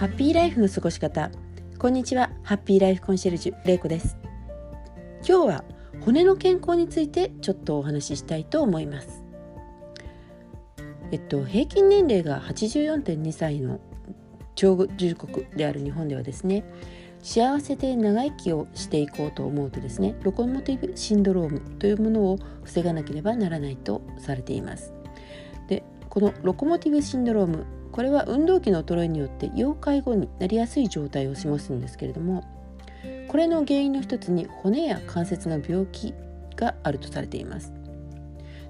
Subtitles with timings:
[0.00, 1.30] ハッピーライフの過ごし方。
[1.78, 2.30] こんにちは。
[2.42, 4.16] ハッピーライフコンシェルジュれいこです。
[5.28, 5.64] 今日は
[6.00, 9.22] 骨の健康についてちょっとお話ししたいと思います。
[11.12, 13.78] えっと平均年齢が84.2歳の
[14.54, 16.64] 長寿国である日本ではですね
[17.22, 24.94] 幸せで長生きをしていこうと思うとですねロコモティブシンドロームというものを防がなければならないとされています。
[25.68, 32.44] でこのロコモティブシンドロームこれは運動器の衰えによって要介護になりやすい状態を示すんですけれども
[33.28, 36.14] これの原因の一つに骨や関節の病気
[36.56, 37.72] があるとされています。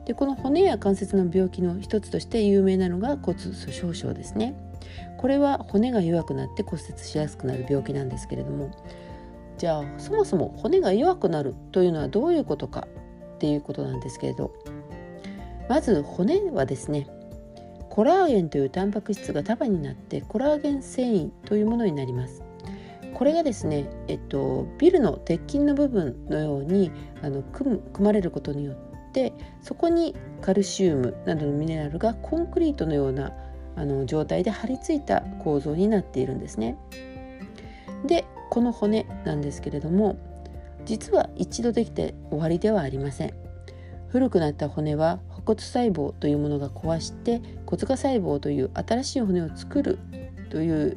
[0.07, 4.55] でこの骨や関節の病気の一つとして有名なのが骨粗しょう症ですね。
[5.19, 8.71] これは骨が弱くなって骨折しやすくなる病気なんですけれども
[9.59, 12.89] じゃあそもそも骨が弱くなるというのはどういうことか
[13.37, 14.53] っていうことなんですけれど
[15.69, 17.07] まず骨はですね
[17.91, 22.43] コラーゲンというタンパク質が束になってコラーゲン繊維というものになります
[23.15, 33.33] これがですね、えっと、ビルの鉄筋の部分のようにあの組組まれることによってそこにカルシウムなどのミネラルがコンクリートのような
[33.77, 36.79] あの状態で張り付いた構造になっているんですね。
[38.07, 40.17] でこの骨なんですけれども
[40.85, 43.35] 実は一度できて終わりではありません。
[44.09, 45.21] 古くなった骨は
[45.51, 49.99] 骨細胞というものが壊して骨化細胞という新しい骨を作る
[50.49, 50.97] という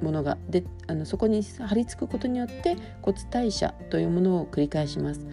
[0.00, 5.26] ものがであのそこに張り付くことによって骨代謝というものを繰り返します。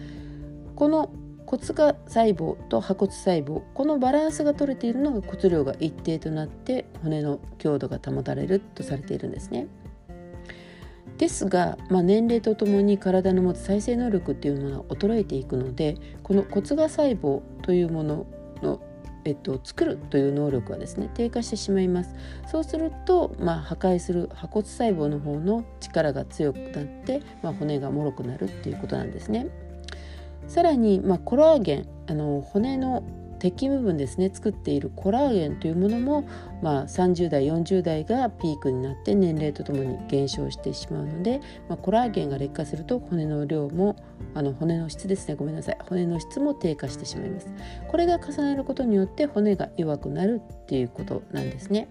[0.76, 1.10] この
[1.46, 9.66] 骨化細胞と破骨細胞このバランスが取れているのが骨量が一定となって骨の強度が保たれるとされているんですね。
[11.16, 18.26] ですが、まあ、年齢とともに体の持つ再生能力っていうものは衰えていくのでこの骨芽細胞というもの
[18.62, 18.80] の、
[19.24, 22.14] えっと、作るという能力はですね低下してしまいます。
[22.46, 29.48] そうすると、まあ、破壊する破骨細胞の方の力が強くなって、まあ、骨が脆くなるっていうことなんですね。
[30.46, 33.02] さらに、まあ、コラーゲンあの骨の
[33.38, 36.28] 鉄筋部分ですね作っているコラーゲンというものも、
[36.62, 43.96] まあ、30代40代がピークになって年齢とともに減少してしまうので、まあ、コラーゲンが劣化すると骨の量も
[44.34, 47.48] あの骨の質ですねごめんなさい骨の質も低下してしまいます
[47.88, 51.88] これが重なることによって骨が弱くなるっていうことなんですね。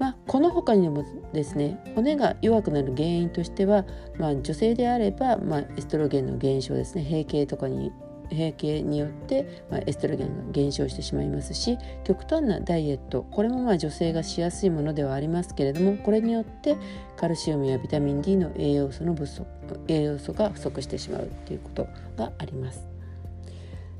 [0.00, 3.84] まあ、この他にもですね骨が弱くなる原因としては、
[4.18, 7.92] まあ、女性であれば、まあ、エストロゲンの減少ですね閉経とかに
[8.30, 16.76] 閉経によって、まあ、エストロゲンが減少してしまいますし極端なダイエットこれもまあ女性がしやすいものではありますけれどもこれによって
[17.16, 19.46] カルシウムやビタミン D の栄養素の不足
[19.88, 21.86] 栄養素が不足してしまうということ
[22.16, 22.90] があります。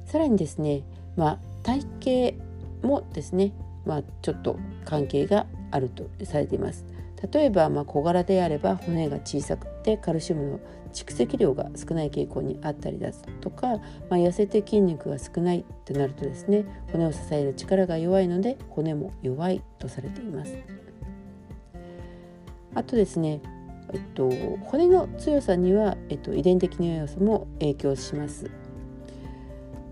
[0.07, 0.83] さらにですね、
[1.17, 2.35] まあ、体
[2.83, 3.53] 型もですね、
[3.87, 6.85] まあ、ちょっと関係があるとされています。
[7.33, 10.61] 例えば、まあ、小柄であれば骨が小さくてカルシウムの
[10.93, 20.57] 蓄積量が少ない傾向にあったりだとか、まあ、痩せて筋肉が少ないとなるとですね骨を支える力が弱いので骨も弱いとされています。
[22.75, 23.41] あとですね、
[23.93, 24.31] えっと、
[24.63, 28.49] 骨の強さには、えっと、遺伝的な要素も影響します。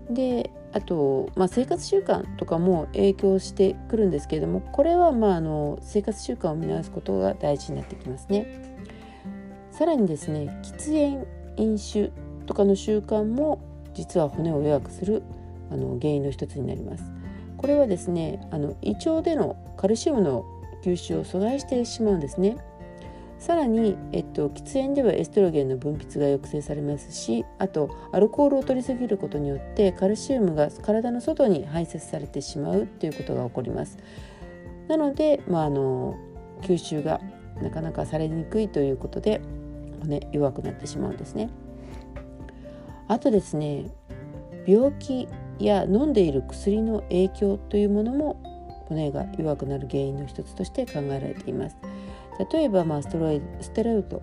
[0.09, 8.77] であと、まあ、生活習慣とかも影響してくるんですけれどもこれは、まあ、あの生活習慣を見直すことが大事になってきますね。
[9.71, 11.25] さらにですね喫煙
[11.57, 12.11] 飲酒
[12.45, 13.61] とかの習慣も
[13.93, 15.23] 実は骨を弱くする
[15.71, 17.03] あの原因の一つになります。
[17.57, 20.45] これはですねあの胃腸でのカルシウムの
[20.83, 22.57] 吸収を阻害してしまうんですね。
[23.39, 33.97] さらに、えっと、喫煙ではエストロゲンの分泌が抑制されますしあとアルコールを取りすぎることによってカルシウムが体の外に排泄されてしまうということが起こります。
[34.89, 36.17] なので、まあ、あの
[36.61, 37.21] 吸収が
[37.61, 39.41] なかなかされにくいということで
[40.01, 41.49] 骨弱くなってしまうんですね。
[43.07, 43.85] あとですね
[44.67, 45.27] 病気
[45.59, 51.77] や飲んでいる薬の影響というものも骨が弱くなる原因の一つとして考えられています。
[52.51, 54.21] 例えば、まあ、ストロイステロイド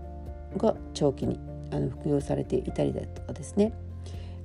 [0.56, 1.38] が長期に
[1.70, 3.72] あの服用されていたりだとかですね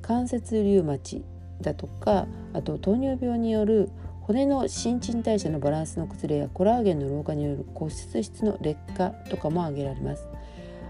[0.02, 1.24] 関節リウマチ
[1.62, 3.90] だとかあと糖尿病による
[4.22, 10.28] 骨の新陳代謝のバランスの崩れやコラーゲンの老化による骨質質の劣化とかも挙げられます。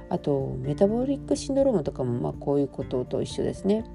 [0.09, 3.85] あとメタボリックシンドロームとかもまあこういうことと一緒ですね。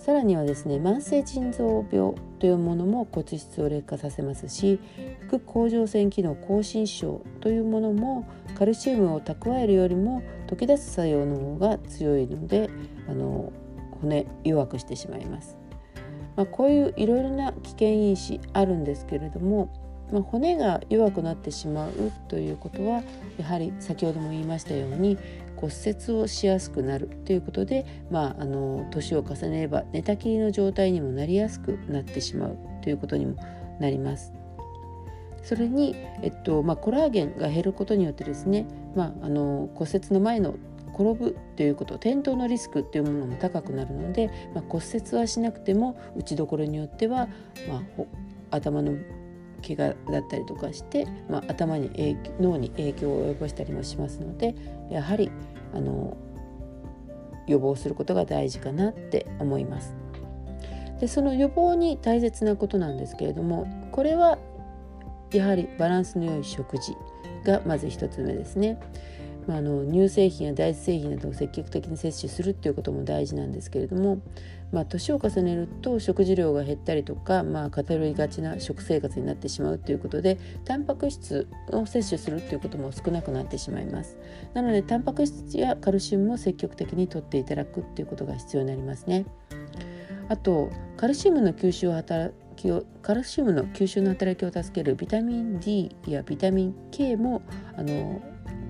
[0.00, 4.80] さらにはですね慢性腎臓病というものも骨質を劣化させますし
[5.28, 8.26] 副甲状腺機能亢進症というものも
[8.58, 12.70] カルシウムを蓄えるよりも溶き出す作用の方が強いので
[13.08, 13.52] あの
[14.00, 15.58] 骨弱くしてしまいます。
[16.34, 19.70] まあ、こういういろいろな危険因子あるんですけれども、
[20.10, 21.92] まあ、骨が弱くなってしまう
[22.28, 23.02] ということは
[23.36, 25.18] やはり先ほども言いましたように
[25.60, 33.36] 骨折をしやすくなるということで、まあ、あの年を重ねれば寝たきりの状態にもなりやすくなってしまうということにも
[33.78, 34.32] なります。
[35.42, 40.54] それに、えっとまあ、コラーゲンが減ることによってですね、まあ、あの骨折の前の
[40.94, 47.28] 転ぶということ転倒のリスクっていうものも高くなるので、まあ、骨折はしなくても打ちどころによっては、
[47.68, 47.82] ま
[48.50, 48.94] あ、頭の
[49.60, 54.54] 怪我だったりとかして、まあ、頭に影脳に影響を及ぼしたりもしますので
[54.90, 55.30] やはり
[55.74, 56.16] あの
[57.46, 59.94] 予防することが大事かなって思います。
[61.00, 64.38] でその予防に大切なことなんですけれどもこれは
[65.32, 66.94] やはりバランスの良い食事
[67.44, 68.78] がまず1つ目ですね。
[69.46, 74.20] まあ、あの乳製品や大豆製品などを積極的に摂取するっていうことも大事なんですけれども、
[74.72, 84.16] まあ、年を重ねると食事量が減ったりとか、まあ、偏りがちな食生活になってしまうということでタンパク質を摂取するっていうことも少なくなってしまいます。
[84.54, 89.26] なのでタンパク質やカルシウムも積極的に摂っていただくっていうことが必要になりますね。
[90.28, 97.42] あとカルシウムの吸収を働きをカルシウムの吸収の働きを助けるビタミン D やビタミン K も
[97.76, 98.20] あの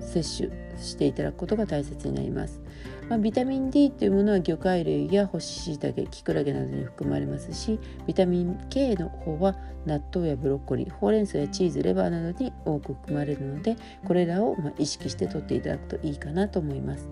[0.01, 2.61] 摂取していただくことが大切になります。
[3.09, 7.77] まあ、ビタミン D というものは魚介類や干し椎茸キクラゲなどに含まれますし
[8.07, 13.75] ビタミン K の方は納豆やブロッコリーほうれん草やチーズレバーなどに多く含まれるので
[14.05, 17.09] これらをま意識して取っていただくといいかなと思います。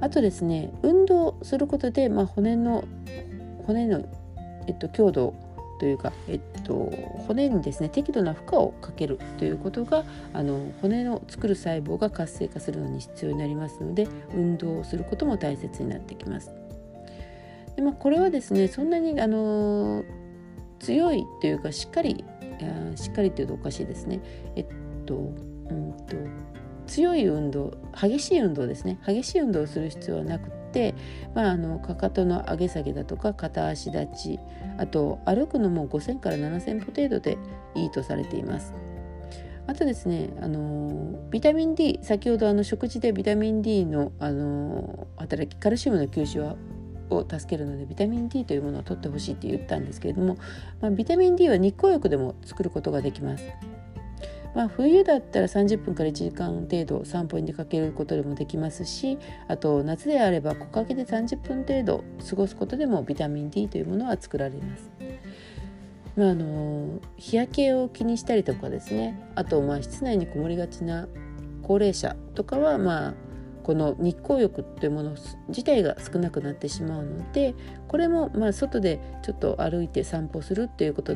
[0.00, 2.84] あとですね運動することで、まあ、骨の
[3.66, 4.04] 骨の、
[4.68, 5.34] えっと、強度
[5.78, 6.74] というか、えっと、
[7.26, 16.50] 骨にですね適度な負荷をかけるということがあの骨の作る細胞が活性化するのに必要になりますので運動をすることも大切になってきます。
[17.76, 20.02] でまあ、これはですねそんなにあの
[20.78, 22.24] 強いというかしっかり
[22.62, 24.20] あしっかりというとおかしいですね。
[24.56, 24.66] えっ
[25.04, 26.16] とうんと
[26.86, 30.50] 強い運動激しい運動ですね激しい運動をする必要はなく、
[31.34, 34.40] まあ、あのかかとの上げ下げだとか片足立ち
[34.78, 37.38] あと歩くのも5,000から7,000歩程度で
[37.74, 38.74] いいとされています。
[39.68, 46.54] あとですね、あのビタミン D 先ほどあの食事でビタミン D の、あの働きカルシウムの吸収は
[47.10, 50.36] を助けるのでビタミン D というものを取ってほしいって言ったんですけれども、
[50.80, 53.44] まあ、ビタミン D は日光浴でも作ることができます。
[54.56, 59.18] まあ、冬だったら30分から1時間程度散歩に出かけることでもできますし
[59.48, 64.90] あと夏であれば木陰で30分程度過ごすことでもビタミン D というものは作られます。
[66.16, 71.06] まあ、あの日焼けを気にしたりとかですねあとまあ室内にこもりがちな
[71.62, 73.14] 高齢者とかはまあ
[73.62, 75.16] この日光浴というもの
[75.48, 77.54] 自体が少なくなってしまうので
[77.88, 81.14] これもまあ外でちょっと歩いて散歩するっていうこと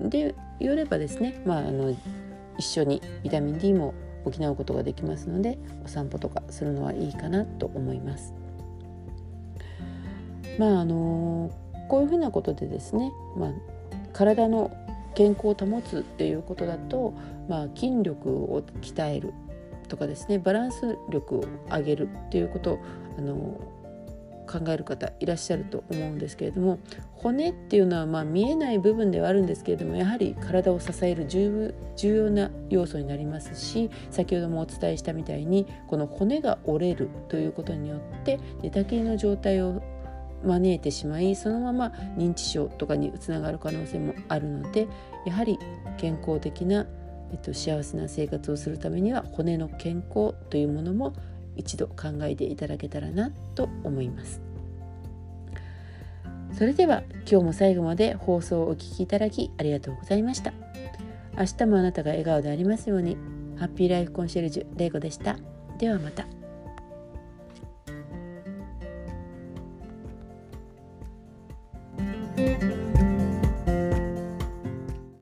[0.00, 1.94] でよればですね、まあ、あの
[2.60, 8.34] 一緒にビタミン D も補うことができますのでお散歩とかするのはいいかなと思います。
[10.58, 11.50] まああの
[11.88, 13.52] こういうふうなことでですね、まあ、
[14.12, 14.70] 体の
[15.14, 17.14] 健康を保つっていうことだと、
[17.48, 19.32] まあ、筋力を鍛える
[19.88, 22.78] とかですねバランス力を上げるっていうこと
[23.18, 23.60] あの
[24.50, 26.80] 考える方いらっしゃると思うんですけれども
[27.12, 39.82] 骨っていうのはま見えない部分ではあるんですけれどもやはり体を支える重要な要素になりますし先ほどもお伝えしたみたいにこの骨が折れるということによって寝たきりの状態を
[40.44, 44.88] 招いてしまいそのまま認知症とかにつながる可能性もあるので
[45.26, 45.58] やはり
[45.98, 46.86] 健康的な、
[47.30, 51.12] えっと、幸せな生活をするためには骨の健康というものも
[51.60, 54.40] 一度考えていただけたらなと思います。
[56.52, 60.52] それでは今日も最後まで放送をお聴きいただきありがとうございました。
[61.38, 63.16] 明日もあなたが笑顔でありますように。
[63.56, 65.36] ハッピーライフコンシェルジュレイコでした。
[65.78, 66.39] ではまた。